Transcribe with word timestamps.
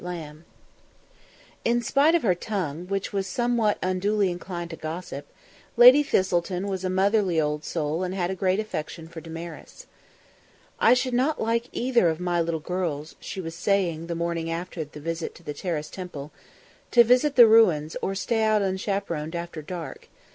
LAMB. 0.03 0.45
In 1.63 1.83
spite 1.83 2.15
of 2.15 2.23
her 2.23 2.33
tongue, 2.33 2.87
which 2.87 3.13
was 3.13 3.27
somewhat 3.27 3.77
unduly 3.83 4.31
inclined 4.31 4.71
to 4.71 4.75
gossip, 4.75 5.27
Lady 5.77 6.01
Thistleton 6.01 6.65
was 6.67 6.83
a 6.83 6.89
motherly 6.89 7.39
old 7.39 7.63
soul 7.63 8.01
and 8.01 8.15
had 8.15 8.31
a 8.31 8.35
great 8.35 8.59
affection 8.59 9.07
for 9.07 9.21
Damaris."... 9.21 9.85
I 10.89 10.95
should 10.95 11.13
not 11.13 11.39
like 11.39 11.69
either 11.71 12.09
of 12.09 12.19
my 12.19 12.41
little 12.41 12.59
girls," 12.59 13.13
she 13.19 13.39
was 13.39 13.53
saying 13.53 14.07
the 14.07 14.15
morning 14.15 14.49
after 14.49 14.83
the 14.83 14.99
visit 14.99 15.35
to 15.35 15.43
the 15.43 15.53
Terrace 15.53 15.91
Temple, 15.91 16.31
"to 16.89 17.03
visit 17.03 17.35
the 17.35 17.45
ruins 17.45 17.95
or 18.01 18.15
stay 18.15 18.41
out 18.43 18.63
unchaperoned 18.63 19.35
after 19.35 19.61
dark. 19.61 20.07